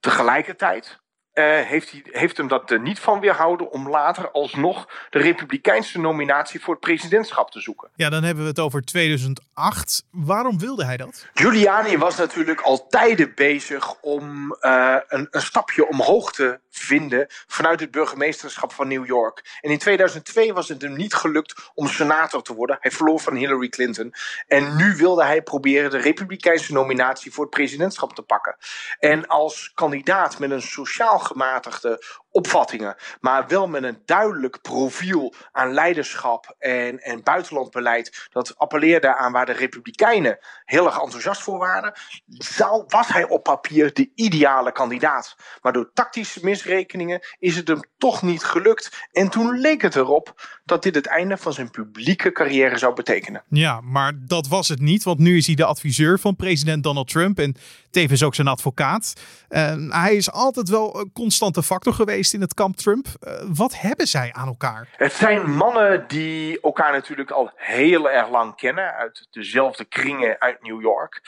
Tegelijkertijd 0.00 1.00
uh, 1.34 1.44
heeft, 1.60 1.90
hij, 1.90 2.02
heeft 2.04 2.36
hem 2.36 2.48
dat 2.48 2.70
er 2.70 2.80
niet 2.80 2.98
van 2.98 3.20
weerhouden 3.20 3.70
om 3.70 3.88
later 3.88 4.30
alsnog 4.30 4.88
de 5.10 5.18
republikeinse 5.18 6.00
nominatie 6.00 6.60
voor 6.60 6.74
het 6.74 6.82
presidentschap 6.82 7.50
te 7.50 7.60
zoeken. 7.60 7.88
Ja, 7.94 8.10
dan 8.10 8.22
hebben 8.22 8.42
we 8.42 8.50
het 8.50 8.58
over 8.58 8.84
2008. 8.84 10.04
Waarom 10.10 10.58
wilde 10.58 10.84
hij 10.84 10.96
dat? 10.96 11.26
Giuliani 11.34 11.98
was 11.98 12.16
natuurlijk 12.16 12.60
al 12.60 12.86
tijden 12.86 13.32
bezig 13.34 13.94
om 14.00 14.56
uh, 14.60 14.96
een, 15.08 15.26
een 15.30 15.42
stapje 15.42 15.88
omhoog 15.88 16.32
te 16.32 16.60
vinden 16.72 17.26
vanuit 17.46 17.80
het 17.80 17.90
burgemeesterschap 17.90 18.72
van 18.72 18.88
New 18.88 19.06
York. 19.06 19.58
En 19.60 19.70
in 19.70 19.78
2002 19.78 20.52
was 20.52 20.68
het 20.68 20.82
hem 20.82 20.96
niet 20.96 21.14
gelukt 21.14 21.70
om 21.74 21.88
senator 21.88 22.42
te 22.42 22.54
worden. 22.54 22.76
Hij 22.80 22.90
verloor 22.90 23.20
van 23.20 23.34
Hillary 23.34 23.68
Clinton. 23.68 24.14
En 24.46 24.76
nu 24.76 24.96
wilde 24.96 25.24
hij 25.24 25.42
proberen 25.42 25.90
de 25.90 25.98
republikeinse 25.98 26.72
nominatie 26.72 27.32
voor 27.32 27.44
het 27.44 27.54
presidentschap 27.54 28.14
te 28.14 28.22
pakken. 28.22 28.56
En 28.98 29.26
als 29.26 29.72
kandidaat 29.74 30.38
met 30.38 30.50
een 30.50 30.62
sociaal 30.62 31.18
gematigde 31.18 32.20
opvattingen, 32.32 32.96
maar 33.20 33.48
wel 33.48 33.68
met 33.68 33.82
een 33.82 34.02
duidelijk 34.04 34.60
profiel 34.62 35.34
aan 35.52 35.72
leiderschap 35.72 36.54
en, 36.58 37.02
en 37.02 37.22
buitenlandbeleid. 37.22 38.28
Dat 38.30 38.58
appelleerde 38.58 39.16
aan 39.16 39.32
waar 39.32 39.46
de 39.46 39.52
Republikeinen 39.52 40.38
heel 40.64 40.86
erg 40.86 41.00
enthousiast 41.00 41.42
voor 41.42 41.58
waren. 41.58 41.92
Zou, 42.26 42.84
was 42.86 43.08
hij 43.08 43.28
op 43.28 43.42
papier 43.42 43.92
de 43.92 44.10
ideale 44.14 44.72
kandidaat. 44.72 45.36
Maar 45.60 45.72
door 45.72 45.90
tactische 45.94 46.40
misrekeningen 46.42 47.20
is 47.38 47.56
het 47.56 47.68
hem 47.68 47.80
toch 47.98 48.22
niet 48.22 48.44
gelukt. 48.44 49.08
En 49.10 49.28
toen 49.28 49.58
leek 49.58 49.82
het 49.82 49.96
erop 49.96 50.60
dat 50.64 50.82
dit 50.82 50.94
het 50.94 51.06
einde 51.06 51.36
van 51.36 51.52
zijn 51.52 51.70
publieke 51.70 52.32
carrière 52.32 52.78
zou 52.78 52.94
betekenen. 52.94 53.42
Ja, 53.48 53.80
maar 53.80 54.12
dat 54.16 54.48
was 54.48 54.68
het 54.68 54.80
niet, 54.80 55.02
want 55.02 55.18
nu 55.18 55.36
is 55.36 55.46
hij 55.46 55.54
de 55.54 55.64
adviseur 55.64 56.18
van 56.18 56.36
president 56.36 56.82
Donald 56.82 57.08
Trump 57.08 57.38
en 57.38 57.56
tevens 57.90 58.22
ook 58.22 58.34
zijn 58.34 58.48
advocaat. 58.48 59.12
Uh, 59.48 59.74
hij 59.88 60.14
is 60.16 60.30
altijd 60.30 60.68
wel 60.68 61.00
een 61.00 61.12
constante 61.12 61.62
factor 61.62 61.94
geweest 61.94 62.21
in 62.30 62.40
het 62.40 62.54
kamp 62.54 62.76
Trump. 62.76 63.06
wat 63.54 63.80
hebben 63.80 64.06
zij 64.06 64.32
aan 64.32 64.46
elkaar? 64.46 64.88
Het 64.96 65.12
zijn 65.12 65.50
mannen 65.50 66.08
die 66.08 66.60
elkaar 66.60 66.92
natuurlijk 66.92 67.30
al 67.30 67.50
heel 67.54 68.10
erg 68.10 68.30
lang 68.30 68.56
kennen. 68.56 68.94
Uit 68.94 69.26
dezelfde 69.30 69.84
kringen 69.84 70.40
uit 70.40 70.62
New 70.62 70.80
York. 70.80 71.20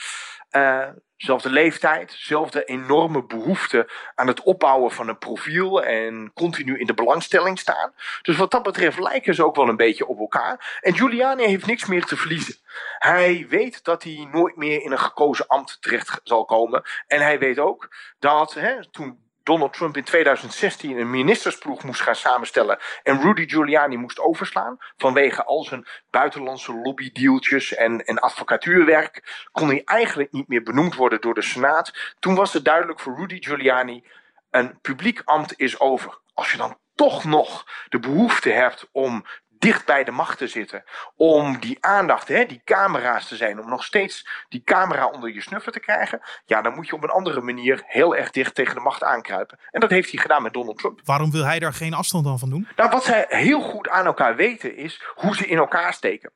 Uh, 0.51 0.87
zelfde 1.17 1.49
leeftijd, 1.49 2.15
zelfde 2.17 2.63
enorme 2.63 3.25
behoefte 3.25 3.89
aan 4.15 4.27
het 4.27 4.41
opbouwen 4.43 4.91
van 4.91 5.07
een 5.07 5.17
profiel 5.17 5.83
en 5.83 6.31
continu 6.33 6.79
in 6.79 6.85
de 6.85 6.93
belangstelling 6.93 7.59
staan. 7.59 7.93
Dus 8.21 8.37
wat 8.37 8.51
dat 8.51 8.63
betreft 8.63 8.99
lijken 8.99 9.35
ze 9.35 9.45
ook 9.45 9.55
wel 9.55 9.69
een 9.69 9.75
beetje 9.75 10.07
op 10.07 10.19
elkaar. 10.19 10.79
En 10.81 10.95
Giuliani 10.95 11.45
heeft 11.45 11.65
niks 11.65 11.85
meer 11.85 12.05
te 12.05 12.17
verliezen. 12.17 12.55
Hij 12.97 13.45
weet 13.49 13.83
dat 13.83 14.03
hij 14.03 14.27
nooit 14.31 14.55
meer 14.55 14.81
in 14.81 14.91
een 14.91 14.99
gekozen 14.99 15.47
ambt 15.47 15.77
terecht 15.81 16.19
zal 16.23 16.45
komen. 16.45 16.83
En 17.07 17.21
hij 17.21 17.39
weet 17.39 17.59
ook 17.59 17.95
dat 18.19 18.53
hè, 18.53 18.91
toen 18.91 19.24
Donald 19.45 19.73
Trump 19.73 19.97
in 19.97 20.03
2016 20.03 20.97
een 20.97 21.09
ministersploeg 21.09 21.83
moest 21.83 22.01
gaan 22.01 22.15
samenstellen 22.15 22.79
en 23.03 23.21
Rudy 23.21 23.47
Giuliani 23.47 23.97
moest 23.97 24.19
overslaan 24.19 24.77
vanwege 24.97 25.43
al 25.43 25.63
zijn 25.63 25.87
buitenlandse 26.09 26.73
lobbydealtjes 26.73 27.73
en, 27.73 28.05
en 28.05 28.19
advocatuurwerk, 28.19 29.45
kon 29.51 29.67
hij 29.67 29.81
eigenlijk 29.85 30.31
niet 30.31 30.47
meer 30.47 30.63
benoemd 30.63 30.95
worden 30.95 31.21
door 31.21 31.33
de 31.33 31.41
Senaat. 31.41 32.15
Toen 32.19 32.35
was 32.35 32.53
het 32.53 32.65
duidelijk 32.65 32.99
voor 32.99 33.15
Rudy 33.15 33.41
Giuliani, 33.41 34.03
een 34.49 34.79
publiek 34.81 35.21
ambt 35.23 35.59
is 35.59 35.79
over. 35.79 36.19
Als 36.33 36.51
je 36.51 36.57
dan 36.57 36.77
toch 36.95 37.23
nog 37.23 37.67
de 37.89 37.99
behoefte 37.99 38.49
hebt 38.49 38.89
om 38.91 39.25
dicht 39.65 39.85
bij 39.85 40.03
de 40.03 40.11
macht 40.11 40.37
te 40.37 40.47
zitten. 40.47 40.83
Om 41.15 41.59
die 41.59 41.77
aandacht, 41.79 42.27
hè, 42.27 42.45
die 42.45 42.61
camera's 42.63 43.27
te 43.27 43.35
zijn, 43.35 43.59
om 43.59 43.69
nog 43.69 43.83
steeds 43.83 44.27
die 44.49 44.61
camera 44.63 45.07
onder 45.07 45.33
je 45.33 45.41
snuffer 45.41 45.71
te 45.71 45.79
krijgen. 45.79 46.21
Ja, 46.45 46.61
dan 46.61 46.73
moet 46.75 46.87
je 46.87 46.93
op 46.93 47.03
een 47.03 47.09
andere 47.09 47.41
manier 47.41 47.83
heel 47.85 48.15
erg 48.15 48.31
dicht 48.31 48.55
tegen 48.55 48.75
de 48.75 48.81
macht 48.81 49.03
aankruipen. 49.03 49.59
En 49.71 49.79
dat 49.79 49.89
heeft 49.89 50.11
hij 50.11 50.21
gedaan 50.21 50.43
met 50.43 50.53
Donald 50.53 50.77
Trump. 50.77 50.99
Waarom 51.03 51.31
wil 51.31 51.45
hij 51.45 51.59
daar 51.59 51.73
geen 51.73 51.93
afstand 51.93 52.25
dan 52.25 52.39
van 52.39 52.49
doen? 52.49 52.67
Nou, 52.75 52.89
wat 52.89 53.03
zij 53.03 53.25
heel 53.29 53.61
goed 53.61 53.89
aan 53.89 54.05
elkaar 54.05 54.35
weten 54.35 54.75
is 54.77 55.03
hoe 55.15 55.35
ze 55.35 55.47
in 55.47 55.57
elkaar 55.57 55.93
steken. 55.93 56.31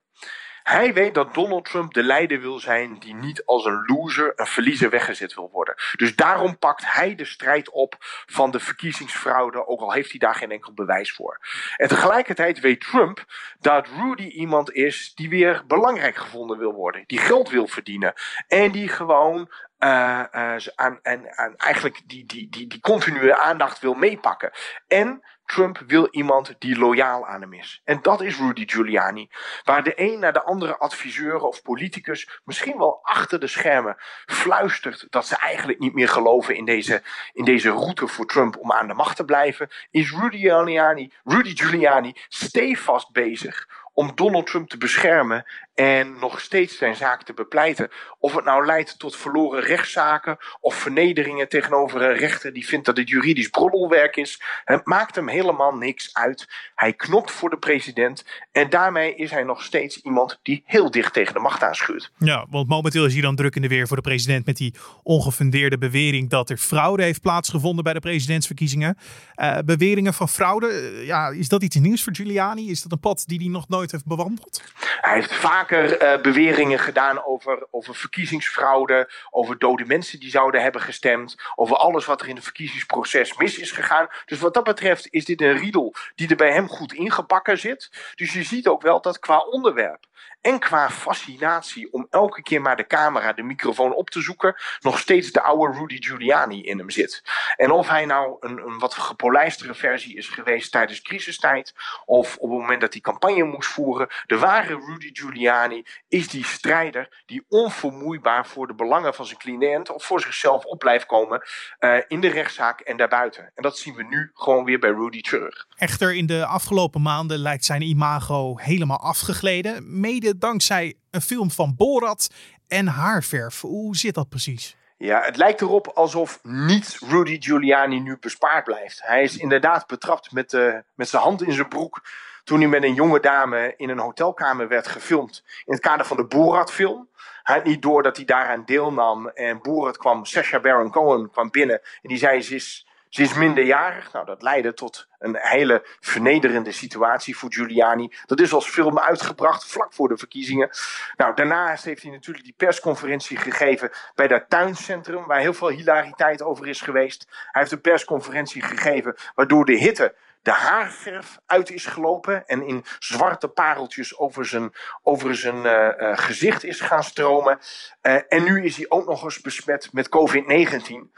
Hij 0.69 0.93
weet 0.93 1.13
dat 1.13 1.33
Donald 1.33 1.65
Trump 1.65 1.93
de 1.93 2.03
leider 2.03 2.41
wil 2.41 2.59
zijn 2.59 2.99
die 2.99 3.15
niet 3.15 3.45
als 3.45 3.65
een 3.65 3.83
loser, 3.85 4.33
een 4.35 4.45
verliezer 4.45 4.89
weggezet 4.89 5.33
wil 5.33 5.49
worden. 5.51 5.75
Dus 5.95 6.15
daarom 6.15 6.57
pakt 6.57 6.93
hij 6.93 7.15
de 7.15 7.25
strijd 7.25 7.69
op 7.69 7.95
van 8.25 8.51
de 8.51 8.59
verkiezingsfraude, 8.59 9.67
ook 9.67 9.81
al 9.81 9.91
heeft 9.91 10.09
hij 10.09 10.19
daar 10.19 10.35
geen 10.35 10.51
enkel 10.51 10.73
bewijs 10.73 11.11
voor. 11.11 11.39
En 11.77 11.87
tegelijkertijd 11.87 12.59
weet 12.59 12.81
Trump 12.81 13.25
dat 13.59 13.87
Rudy 13.87 14.27
iemand 14.27 14.71
is 14.71 15.13
die 15.15 15.29
weer 15.29 15.63
belangrijk 15.67 16.15
gevonden 16.15 16.57
wil 16.57 16.73
worden, 16.73 17.03
die 17.07 17.19
geld 17.19 17.49
wil 17.49 17.67
verdienen 17.67 18.13
en 18.47 18.71
die 18.71 18.87
gewoon 18.87 19.49
uh, 19.79 20.57
aan, 20.75 20.99
aan 21.35 21.55
eigenlijk 21.57 22.01
die, 22.05 22.25
die, 22.25 22.49
die, 22.49 22.67
die 22.67 22.79
continue 22.79 23.35
aandacht 23.35 23.79
wil 23.79 23.93
meepakken. 23.93 24.51
En 24.87 25.23
Trump 25.49 25.83
wil 25.87 26.07
iemand 26.11 26.55
die 26.59 26.77
loyaal 26.77 27.27
aan 27.27 27.41
hem 27.41 27.53
is. 27.53 27.81
En 27.83 27.99
dat 28.01 28.21
is 28.21 28.37
Rudy 28.37 28.67
Giuliani. 28.67 29.29
Waar 29.63 29.83
de 29.83 29.93
een 29.95 30.19
naar 30.19 30.33
de 30.33 30.43
andere 30.43 30.77
adviseur 30.77 31.39
of 31.39 31.61
politicus 31.61 32.39
misschien 32.43 32.77
wel 32.77 32.99
achter 33.03 33.39
de 33.39 33.47
schermen 33.47 33.95
fluistert 34.25 35.07
dat 35.09 35.27
ze 35.27 35.37
eigenlijk 35.37 35.79
niet 35.79 35.93
meer 35.93 36.09
geloven 36.09 36.55
in 36.55 36.65
deze, 36.65 37.01
in 37.33 37.45
deze 37.45 37.69
route 37.69 38.07
voor 38.07 38.25
Trump 38.25 38.57
om 38.57 38.71
aan 38.71 38.87
de 38.87 38.93
macht 38.93 39.15
te 39.15 39.25
blijven, 39.25 39.69
is 39.91 40.11
Rudy 40.11 40.37
Giuliani, 40.37 41.11
Rudy 41.23 41.55
Giuliani 41.55 42.13
stevast 42.27 43.11
bezig 43.11 43.67
om 43.99 44.11
Donald 44.15 44.47
Trump 44.47 44.69
te 44.69 44.77
beschermen 44.77 45.45
en 45.73 46.19
nog 46.19 46.39
steeds 46.39 46.77
zijn 46.77 46.95
zaak 46.95 47.23
te 47.23 47.33
bepleiten. 47.33 47.89
Of 48.19 48.35
het 48.35 48.45
nou 48.45 48.65
leidt 48.65 48.99
tot 48.99 49.15
verloren 49.15 49.63
rechtszaken 49.63 50.37
of 50.59 50.75
vernederingen 50.75 51.49
tegenover 51.49 52.01
een 52.01 52.17
rechter 52.17 52.53
die 52.53 52.67
vindt 52.67 52.85
dat 52.85 52.97
het 52.97 53.09
juridisch 53.09 53.47
broddelwerk 53.47 54.15
is. 54.15 54.41
Het 54.63 54.85
maakt 54.85 55.15
hem 55.15 55.27
helemaal 55.27 55.75
niks 55.75 56.13
uit. 56.13 56.47
Hij 56.75 56.93
knopt 56.93 57.31
voor 57.31 57.49
de 57.49 57.57
president 57.57 58.25
en 58.51 58.69
daarmee 58.69 59.15
is 59.15 59.31
hij 59.31 59.43
nog 59.43 59.63
steeds 59.63 60.01
iemand 60.01 60.39
die 60.41 60.63
heel 60.65 60.91
dicht 60.91 61.13
tegen 61.13 61.33
de 61.33 61.39
macht 61.39 61.63
aanschuurt. 61.63 62.11
Ja, 62.17 62.45
want 62.49 62.67
momenteel 62.67 63.05
is 63.05 63.13
hij 63.13 63.21
dan 63.21 63.35
druk 63.35 63.55
in 63.55 63.61
de 63.61 63.67
weer 63.67 63.87
voor 63.87 63.97
de 63.97 64.03
president 64.03 64.45
met 64.45 64.57
die 64.57 64.73
ongefundeerde 65.03 65.77
bewering 65.77 66.29
dat 66.29 66.49
er 66.49 66.57
fraude 66.57 67.03
heeft 67.03 67.21
plaatsgevonden 67.21 67.83
bij 67.83 67.93
de 67.93 67.99
presidentsverkiezingen. 67.99 68.97
Uh, 69.35 69.57
beweringen 69.65 70.13
van 70.13 70.29
fraude, 70.29 70.67
uh, 70.67 71.05
ja, 71.05 71.29
is 71.29 71.47
dat 71.47 71.63
iets 71.63 71.75
nieuws 71.75 72.03
voor 72.03 72.15
Giuliani? 72.15 72.69
Is 72.69 72.81
dat 72.81 72.91
een 72.91 72.99
pad 72.99 73.23
die 73.25 73.39
hij 73.39 73.47
nog 73.47 73.67
nooit 73.67 73.88
heeft 73.91 74.05
bewandeld? 74.05 74.61
Hij 75.01 75.13
heeft 75.13 75.35
vaker 75.35 76.03
uh, 76.03 76.21
beweringen 76.21 76.79
gedaan 76.79 77.25
over, 77.25 77.67
over 77.71 77.95
verkiezingsfraude, 77.95 79.09
over 79.29 79.57
dode 79.57 79.85
mensen 79.85 80.19
die 80.19 80.29
zouden 80.29 80.61
hebben 80.61 80.81
gestemd, 80.81 81.35
over 81.55 81.75
alles 81.75 82.05
wat 82.05 82.21
er 82.21 82.27
in 82.27 82.35
het 82.35 82.43
verkiezingsproces 82.43 83.37
mis 83.37 83.57
is 83.57 83.71
gegaan. 83.71 84.07
Dus 84.25 84.39
wat 84.39 84.53
dat 84.53 84.63
betreft 84.63 85.07
is 85.09 85.25
dit 85.25 85.41
een 85.41 85.57
riedel 85.57 85.93
die 86.15 86.29
er 86.29 86.35
bij 86.35 86.51
hem 86.51 86.67
goed 86.67 86.93
ingebakken 86.93 87.59
zit. 87.59 88.13
Dus 88.15 88.33
je 88.33 88.43
ziet 88.43 88.67
ook 88.67 88.81
wel 88.81 89.01
dat 89.01 89.19
qua 89.19 89.39
onderwerp 89.39 90.07
en 90.41 90.59
qua 90.59 90.89
fascinatie 90.89 91.93
om 91.93 92.07
elke 92.09 92.41
keer 92.41 92.61
maar 92.61 92.75
de 92.75 92.87
camera, 92.87 93.33
de 93.33 93.43
microfoon 93.43 93.93
op 93.93 94.09
te 94.09 94.21
zoeken, 94.21 94.55
nog 94.79 94.99
steeds 94.99 95.31
de 95.31 95.41
oude 95.41 95.77
Rudy 95.77 95.97
Giuliani 96.01 96.63
in 96.63 96.77
hem 96.77 96.89
zit. 96.89 97.23
En 97.55 97.71
of 97.71 97.87
hij 97.87 98.05
nou 98.05 98.37
een, 98.39 98.57
een 98.57 98.79
wat 98.79 98.93
gepolijstere 98.93 99.73
versie 99.73 100.17
is 100.17 100.27
geweest 100.27 100.71
tijdens 100.71 101.01
crisistijd, 101.01 101.73
of 102.05 102.37
op 102.37 102.49
het 102.49 102.59
moment 102.59 102.81
dat 102.81 102.93
hij 102.93 103.01
campagne 103.01 103.43
moest 103.43 103.69
voeren, 103.69 104.07
de 104.25 104.37
ware 104.37 104.79
Rudy 104.85 105.09
Giuliani 105.13 105.83
is 106.07 106.27
die 106.27 106.45
strijder 106.45 107.23
die 107.25 107.45
onvermoeibaar 107.49 108.47
voor 108.47 108.67
de 108.67 108.75
belangen 108.75 109.13
van 109.13 109.25
zijn 109.25 109.37
cliënt 109.39 109.89
of 109.89 110.05
voor 110.05 110.21
zichzelf 110.21 110.65
op 110.65 110.79
blijft 110.79 111.05
komen 111.05 111.41
uh, 111.79 111.97
in 112.07 112.21
de 112.21 112.29
rechtszaak 112.29 112.79
en 112.79 112.97
daarbuiten. 112.97 113.51
En 113.55 113.63
dat 113.63 113.77
zien 113.77 113.95
we 113.95 114.03
nu 114.03 114.31
gewoon 114.33 114.65
weer 114.65 114.79
bij 114.79 114.89
Rudy 114.89 115.21
terug. 115.21 115.67
Echter, 115.75 116.15
in 116.15 116.25
de 116.25 116.45
afgelopen 116.45 117.01
maanden 117.01 117.37
lijkt 117.37 117.65
zijn 117.65 117.81
imago 117.81 118.57
helemaal 118.57 118.99
afgegleden. 118.99 119.99
Mede 119.99 120.28
dankzij 120.37 120.95
een 121.11 121.21
film 121.21 121.51
van 121.51 121.75
Borat 121.75 122.29
en 122.67 122.87
haarverf. 122.87 123.61
Hoe 123.61 123.95
zit 123.95 124.13
dat 124.13 124.29
precies? 124.29 124.77
Ja, 124.97 125.21
het 125.21 125.37
lijkt 125.37 125.61
erop 125.61 125.87
alsof 125.87 126.39
niet 126.43 126.97
Rudy 127.09 127.37
Giuliani 127.41 127.99
nu 127.99 128.17
bespaard 128.19 128.63
blijft. 128.63 129.01
Hij 129.03 129.23
is 129.23 129.37
inderdaad 129.37 129.87
betrapt 129.87 130.31
met, 130.31 130.53
uh, 130.53 130.75
met 130.95 131.09
zijn 131.09 131.21
hand 131.23 131.41
in 131.41 131.53
zijn 131.53 131.67
broek 131.67 132.01
toen 132.43 132.59
hij 132.59 132.69
met 132.69 132.83
een 132.83 132.93
jonge 132.93 133.19
dame 133.19 133.73
in 133.77 133.89
een 133.89 133.99
hotelkamer 133.99 134.67
werd 134.67 134.87
gefilmd. 134.87 135.43
In 135.65 135.73
het 135.73 135.81
kader 135.81 136.05
van 136.05 136.17
de 136.17 136.25
Borat-film. 136.25 137.09
Hij 137.43 137.55
had 137.55 137.65
niet 137.65 137.81
door 137.81 138.03
dat 138.03 138.15
hij 138.15 138.25
daaraan 138.25 138.63
deelnam. 138.65 139.27
En 139.27 139.61
Borat 139.61 139.97
kwam, 139.97 140.25
Sacha 140.25 140.59
Baron 140.59 140.91
Cohen 140.91 141.29
kwam 141.31 141.49
binnen. 141.49 141.81
En 142.01 142.09
die 142.09 142.17
zei, 142.17 142.41
ze 142.41 142.55
is 142.55 142.87
ze 143.09 143.21
is 143.21 143.33
minderjarig. 143.33 144.13
Nou, 144.13 144.25
dat 144.25 144.41
leidde 144.41 144.73
tot 144.73 145.07
een 145.19 145.37
hele 145.39 145.85
vernederende 145.99 146.71
situatie 146.71 147.37
voor 147.37 147.53
Giuliani. 147.53 148.13
Dat 148.25 148.39
is 148.39 148.53
als 148.53 148.69
film 148.69 148.99
uitgebracht 148.99 149.71
vlak 149.71 149.93
voor 149.93 150.07
de 150.07 150.17
verkiezingen. 150.17 150.69
Nou, 151.17 151.35
daarnaast 151.35 151.83
heeft 151.83 152.01
hij 152.01 152.11
natuurlijk 152.11 152.45
die 152.45 152.53
persconferentie 152.57 153.37
gegeven 153.37 153.91
bij 154.15 154.27
dat 154.27 154.49
tuincentrum, 154.49 155.25
waar 155.25 155.39
heel 155.39 155.53
veel 155.53 155.69
hilariteit 155.69 156.41
over 156.41 156.67
is 156.67 156.81
geweest. 156.81 157.25
Hij 157.29 157.61
heeft 157.61 157.71
een 157.71 157.81
persconferentie 157.81 158.61
gegeven 158.61 159.15
waardoor 159.35 159.65
de 159.65 159.77
hitte 159.77 160.15
de 160.41 160.51
haarverf 160.51 161.39
uit 161.45 161.69
is 161.69 161.85
gelopen 161.85 162.47
en 162.47 162.67
in 162.67 162.85
zwarte 162.99 163.47
pareltjes 163.47 164.17
over 164.17 164.45
zijn, 164.45 164.73
over 165.03 165.35
zijn 165.35 165.65
uh, 165.65 165.87
uh, 165.97 166.17
gezicht 166.17 166.63
is 166.63 166.81
gaan 166.81 167.03
stromen. 167.03 167.59
Uh, 168.01 168.19
en 168.27 168.43
nu 168.43 168.63
is 168.63 168.77
hij 168.77 168.85
ook 168.89 169.05
nog 169.05 169.23
eens 169.23 169.41
besmet 169.41 169.93
met 169.93 170.09
COVID-19. 170.09 171.11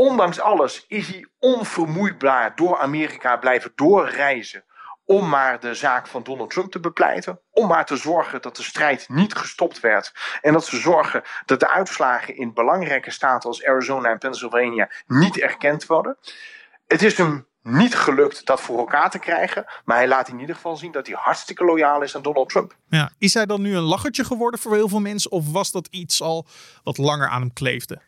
Ondanks 0.00 0.40
alles 0.40 0.84
is 0.88 1.08
hij 1.08 1.26
onvermoeibaar 1.38 2.56
door 2.56 2.78
Amerika 2.78 3.36
blijven 3.36 3.72
doorreizen. 3.74 4.64
Om 5.04 5.28
maar 5.28 5.60
de 5.60 5.74
zaak 5.74 6.06
van 6.06 6.22
Donald 6.22 6.50
Trump 6.50 6.70
te 6.70 6.80
bepleiten. 6.80 7.40
Om 7.50 7.68
maar 7.68 7.86
te 7.86 7.96
zorgen 7.96 8.42
dat 8.42 8.56
de 8.56 8.62
strijd 8.62 9.08
niet 9.08 9.34
gestopt 9.34 9.80
werd. 9.80 10.12
En 10.40 10.52
dat 10.52 10.66
ze 10.66 10.76
zorgen 10.76 11.22
dat 11.46 11.60
de 11.60 11.70
uitslagen 11.70 12.36
in 12.36 12.54
belangrijke 12.54 13.10
staten 13.10 13.48
als 13.48 13.64
Arizona 13.64 14.10
en 14.10 14.18
Pennsylvania 14.18 14.90
niet 15.06 15.38
erkend 15.38 15.86
worden. 15.86 16.16
Het 16.86 17.02
is 17.02 17.16
hem 17.16 17.46
niet 17.62 17.94
gelukt 17.94 18.46
dat 18.46 18.60
voor 18.60 18.78
elkaar 18.78 19.10
te 19.10 19.18
krijgen. 19.18 19.64
Maar 19.84 19.96
hij 19.96 20.08
laat 20.08 20.28
in 20.28 20.40
ieder 20.40 20.54
geval 20.54 20.76
zien 20.76 20.92
dat 20.92 21.06
hij 21.06 21.16
hartstikke 21.18 21.64
loyaal 21.64 22.02
is 22.02 22.16
aan 22.16 22.22
Donald 22.22 22.48
Trump. 22.48 22.76
Ja, 22.88 23.10
is 23.18 23.34
hij 23.34 23.46
dan 23.46 23.60
nu 23.60 23.76
een 23.76 23.82
lachertje 23.82 24.24
geworden 24.24 24.60
voor 24.60 24.74
heel 24.74 24.88
veel 24.88 25.00
mensen? 25.00 25.30
Of 25.30 25.52
was 25.52 25.70
dat 25.70 25.86
iets 25.90 26.22
al 26.22 26.46
wat 26.82 26.98
langer 26.98 27.28
aan 27.28 27.40
hem 27.40 27.52
kleefde? 27.52 28.00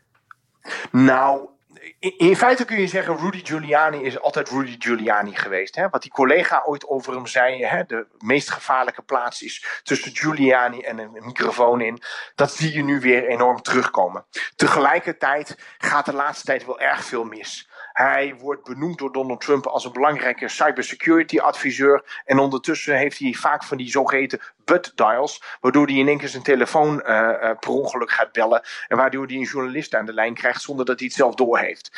Nou, 0.91 1.49
in 1.99 2.35
feite 2.35 2.65
kun 2.65 2.79
je 2.79 2.87
zeggen, 2.87 3.17
Rudy 3.17 3.41
Giuliani 3.43 4.03
is 4.03 4.19
altijd 4.19 4.49
Rudy 4.49 4.75
Giuliani 4.79 5.35
geweest. 5.35 5.75
Hè? 5.75 5.89
Wat 5.89 6.01
die 6.01 6.11
collega 6.11 6.63
ooit 6.65 6.87
over 6.87 7.13
hem 7.13 7.27
zei, 7.27 7.65
hè? 7.65 7.83
de 7.85 8.07
meest 8.17 8.49
gevaarlijke 8.49 9.01
plaats 9.01 9.41
is 9.41 9.81
tussen 9.83 10.15
Giuliani 10.15 10.79
en 10.81 10.97
een 10.97 11.11
microfoon 11.11 11.81
in. 11.81 12.01
Dat 12.35 12.51
zie 12.51 12.73
je 12.73 12.83
nu 12.83 12.99
weer 12.99 13.27
enorm 13.27 13.61
terugkomen. 13.61 14.25
Tegelijkertijd 14.55 15.57
gaat 15.77 16.05
de 16.05 16.13
laatste 16.13 16.45
tijd 16.45 16.65
wel 16.65 16.79
erg 16.79 17.03
veel 17.03 17.23
mis. 17.23 17.69
Hij 17.93 18.35
wordt 18.39 18.63
benoemd 18.63 18.97
door 18.97 19.11
Donald 19.11 19.41
Trump 19.41 19.67
als 19.67 19.85
een 19.85 19.91
belangrijke 19.91 20.47
cybersecurity 20.47 21.39
adviseur. 21.39 22.21
En 22.25 22.39
ondertussen 22.39 22.97
heeft 22.97 23.19
hij 23.19 23.33
vaak 23.33 23.63
van 23.63 23.77
die 23.77 23.89
zogeheten 23.89 24.39
butt 24.65 24.91
dials, 24.95 25.43
waardoor 25.61 25.85
hij 25.85 25.95
in 25.95 26.07
één 26.07 26.17
keer 26.17 26.27
zijn 26.27 26.43
telefoon 26.43 27.03
uh, 27.05 27.09
uh, 27.09 27.51
per 27.59 27.69
ongeluk 27.69 28.11
gaat 28.11 28.31
bellen. 28.31 28.63
En 28.87 28.97
waardoor 28.97 29.25
hij 29.25 29.35
een 29.35 29.43
journalist 29.43 29.95
aan 29.95 30.05
de 30.05 30.13
lijn 30.13 30.33
krijgt 30.33 30.61
zonder 30.61 30.85
dat 30.85 30.99
hij 30.99 31.07
het 31.07 31.17
zelf 31.17 31.35
doorheeft. 31.35 31.91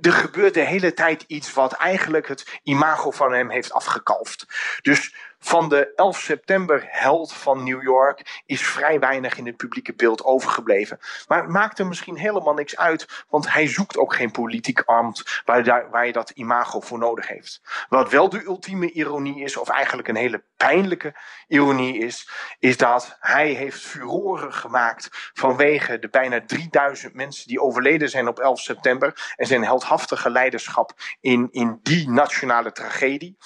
Er 0.00 0.12
gebeurt 0.12 0.54
de 0.54 0.60
hele 0.60 0.94
tijd 0.94 1.24
iets 1.26 1.52
wat 1.52 1.72
eigenlijk 1.72 2.28
het 2.28 2.60
imago 2.62 3.10
van 3.10 3.32
hem 3.32 3.50
heeft 3.50 3.72
afgekalfd. 3.72 4.46
Dus 4.82 5.14
van 5.38 5.68
de 5.68 5.92
11 5.94 6.18
september 6.18 6.86
held 6.86 7.32
van 7.32 7.64
New 7.64 7.82
York 7.82 8.42
is 8.46 8.66
vrij 8.66 8.98
weinig 8.98 9.38
in 9.38 9.46
het 9.46 9.56
publieke 9.56 9.94
beeld 9.94 10.24
overgebleven. 10.24 10.98
Maar 11.28 11.42
het 11.42 11.50
maakt 11.50 11.78
er 11.78 11.86
misschien 11.86 12.16
helemaal 12.16 12.54
niks 12.54 12.76
uit, 12.76 13.24
want 13.28 13.52
hij 13.52 13.66
zoekt 13.68 13.98
ook 13.98 14.14
geen 14.14 14.30
politiek 14.30 14.80
ambt 14.80 15.42
waar, 15.44 15.90
waar 15.90 16.06
je 16.06 16.12
dat 16.12 16.30
imago 16.30 16.80
voor 16.80 16.98
nodig 16.98 17.28
heeft. 17.28 17.60
Wat 17.88 18.10
wel 18.10 18.28
de 18.28 18.44
ultieme 18.44 18.92
ironie 18.92 19.42
is, 19.42 19.56
of 19.56 19.68
eigenlijk 19.68 20.08
een 20.08 20.16
hele 20.16 20.42
pijnlijke 20.56 21.14
ironie 21.46 21.98
is, 21.98 22.28
is 22.58 22.76
dat 22.76 23.16
hij 23.20 23.48
heeft 23.48 23.80
furoren 23.80 24.52
gemaakt 24.52 25.08
vanwege 25.32 25.98
de 25.98 26.08
bijna 26.08 26.44
3000 26.46 27.14
mensen 27.14 27.48
die 27.48 27.60
overleden 27.60 28.10
zijn 28.10 28.28
op 28.28 28.38
11 28.38 28.60
september 28.60 29.32
en 29.36 29.46
zijn 29.46 29.64
heldhaftige 29.64 30.30
leiderschap 30.30 30.92
in, 31.20 31.48
in 31.50 31.78
die 31.82 32.10
nationale 32.10 32.72
tragedie. 32.72 33.36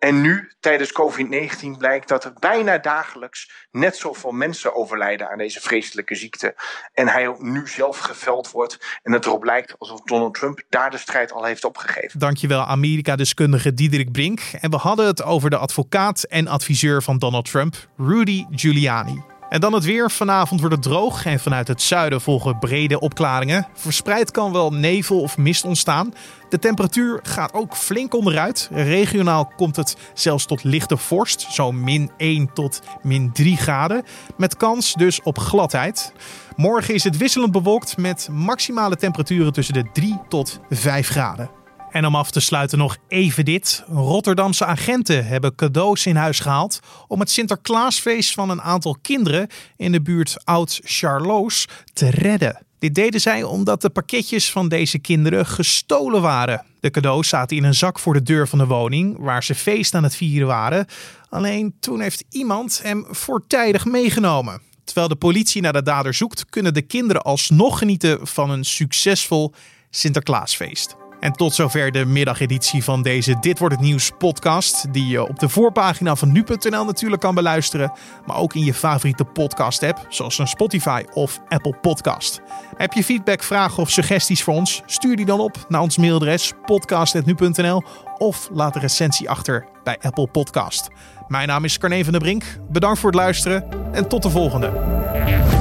En 0.00 0.20
nu, 0.20 0.50
tijdens 0.60 0.92
COVID-19, 0.92 1.78
blijkt 1.78 2.08
dat 2.08 2.24
er 2.24 2.32
bijna 2.38 2.78
dagelijks 2.78 3.50
net 3.70 3.96
zoveel 3.96 4.30
mensen 4.30 4.74
overlijden 4.74 5.30
aan 5.30 5.38
deze 5.38 5.60
vreselijke 5.60 6.14
ziekte. 6.14 6.54
En 6.92 7.08
hij 7.08 7.34
nu 7.38 7.68
zelf 7.68 7.98
geveld 7.98 8.50
wordt. 8.50 8.98
En 9.02 9.12
het 9.12 9.26
erop 9.26 9.44
lijkt 9.44 9.74
alsof 9.78 10.00
Donald 10.00 10.34
Trump 10.34 10.62
daar 10.68 10.90
de 10.90 10.98
strijd 10.98 11.32
al 11.32 11.44
heeft 11.44 11.64
opgegeven. 11.64 12.18
Dankjewel, 12.18 12.64
Amerika-deskundige 12.64 13.74
Diederik 13.74 14.12
Brink. 14.12 14.40
En 14.60 14.70
we 14.70 14.76
hadden 14.76 15.06
het 15.06 15.22
over 15.22 15.50
de 15.50 15.56
advocaat 15.56 16.22
en 16.22 16.46
adviseur 16.46 17.02
van 17.02 17.18
Donald 17.18 17.50
Trump, 17.50 17.88
Rudy 17.96 18.44
Giuliani. 18.50 19.22
En 19.50 19.60
dan 19.60 19.72
het 19.72 19.84
weer. 19.84 20.10
Vanavond 20.10 20.60
wordt 20.60 20.74
het 20.74 20.84
droog 20.84 21.26
en 21.26 21.40
vanuit 21.40 21.68
het 21.68 21.82
zuiden 21.82 22.20
volgen 22.20 22.58
brede 22.58 23.00
opklaringen. 23.00 23.66
Verspreid 23.74 24.30
kan 24.30 24.52
wel 24.52 24.72
nevel 24.72 25.20
of 25.20 25.38
mist 25.38 25.64
ontstaan. 25.64 26.14
De 26.48 26.58
temperatuur 26.58 27.20
gaat 27.22 27.52
ook 27.52 27.76
flink 27.76 28.14
onderuit. 28.14 28.68
Regionaal 28.72 29.52
komt 29.56 29.76
het 29.76 29.96
zelfs 30.14 30.46
tot 30.46 30.64
lichte 30.64 30.96
vorst, 30.96 31.46
zo 31.52 31.72
min 31.72 32.10
1 32.16 32.52
tot 32.52 32.82
min 33.02 33.32
3 33.32 33.56
graden. 33.56 34.04
Met 34.36 34.56
kans 34.56 34.94
dus 34.94 35.22
op 35.22 35.38
gladheid. 35.38 36.12
Morgen 36.56 36.94
is 36.94 37.04
het 37.04 37.16
wisselend 37.16 37.52
bewolkt 37.52 37.96
met 37.96 38.28
maximale 38.32 38.96
temperaturen 38.96 39.52
tussen 39.52 39.74
de 39.74 39.84
3 39.92 40.20
tot 40.28 40.60
5 40.68 41.08
graden. 41.08 41.59
En 41.90 42.06
om 42.06 42.14
af 42.14 42.30
te 42.30 42.40
sluiten 42.40 42.78
nog 42.78 42.96
even 43.08 43.44
dit. 43.44 43.84
Rotterdamse 43.86 44.64
agenten 44.64 45.26
hebben 45.26 45.54
cadeaus 45.54 46.06
in 46.06 46.16
huis 46.16 46.40
gehaald 46.40 46.80
om 47.06 47.20
het 47.20 47.30
Sinterklaasfeest 47.30 48.34
van 48.34 48.50
een 48.50 48.62
aantal 48.62 48.96
kinderen 49.02 49.48
in 49.76 49.92
de 49.92 50.02
buurt 50.02 50.36
Oud-Charloes 50.44 51.68
te 51.92 52.10
redden. 52.10 52.64
Dit 52.78 52.94
deden 52.94 53.20
zij 53.20 53.42
omdat 53.42 53.82
de 53.82 53.90
pakketjes 53.90 54.50
van 54.50 54.68
deze 54.68 54.98
kinderen 54.98 55.46
gestolen 55.46 56.22
waren. 56.22 56.64
De 56.80 56.90
cadeaus 56.90 57.28
zaten 57.28 57.56
in 57.56 57.64
een 57.64 57.74
zak 57.74 57.98
voor 57.98 58.14
de 58.14 58.22
deur 58.22 58.48
van 58.48 58.58
de 58.58 58.66
woning 58.66 59.18
waar 59.18 59.44
ze 59.44 59.54
feest 59.54 59.94
aan 59.94 60.02
het 60.02 60.16
vieren 60.16 60.48
waren. 60.48 60.86
Alleen 61.28 61.74
toen 61.80 62.00
heeft 62.00 62.24
iemand 62.30 62.80
hem 62.82 63.06
voortijdig 63.08 63.84
meegenomen. 63.84 64.60
Terwijl 64.84 65.08
de 65.08 65.16
politie 65.16 65.62
naar 65.62 65.72
de 65.72 65.82
dader 65.82 66.14
zoekt, 66.14 66.44
kunnen 66.46 66.74
de 66.74 66.82
kinderen 66.82 67.22
alsnog 67.22 67.78
genieten 67.78 68.26
van 68.26 68.50
een 68.50 68.64
succesvol 68.64 69.54
Sinterklaasfeest. 69.90 70.96
En 71.20 71.32
tot 71.32 71.54
zover 71.54 71.92
de 71.92 72.04
middageditie 72.04 72.84
van 72.84 73.02
deze 73.02 73.36
Dit 73.40 73.58
wordt 73.58 73.74
het 73.74 73.84
nieuws 73.84 74.10
podcast. 74.18 74.92
Die 74.92 75.06
je 75.06 75.28
op 75.28 75.38
de 75.38 75.48
voorpagina 75.48 76.16
van 76.16 76.32
nu.nl 76.32 76.84
natuurlijk 76.84 77.20
kan 77.20 77.34
beluisteren. 77.34 77.92
Maar 78.26 78.36
ook 78.36 78.54
in 78.54 78.64
je 78.64 78.74
favoriete 78.74 79.24
podcast 79.24 79.82
app. 79.82 80.06
Zoals 80.08 80.38
een 80.38 80.46
Spotify 80.46 81.02
of 81.12 81.40
Apple 81.48 81.74
podcast. 81.80 82.40
Heb 82.76 82.92
je 82.92 83.04
feedback, 83.04 83.42
vragen 83.42 83.82
of 83.82 83.90
suggesties 83.90 84.42
voor 84.42 84.54
ons? 84.54 84.82
Stuur 84.86 85.16
die 85.16 85.26
dan 85.26 85.40
op 85.40 85.64
naar 85.68 85.80
ons 85.80 85.96
mailadres 85.96 86.52
podcast.nu.nl. 86.64 87.82
Of 88.18 88.48
laat 88.52 88.74
een 88.74 88.80
recensie 88.80 89.30
achter 89.30 89.66
bij 89.84 89.98
Apple 90.00 90.26
Podcast. 90.26 90.88
Mijn 91.28 91.48
naam 91.48 91.64
is 91.64 91.78
Carne 91.78 92.02
van 92.02 92.12
der 92.12 92.20
Brink. 92.20 92.44
Bedankt 92.70 92.98
voor 92.98 93.10
het 93.10 93.18
luisteren 93.18 93.64
en 93.92 94.08
tot 94.08 94.22
de 94.22 94.30
volgende. 94.30 95.59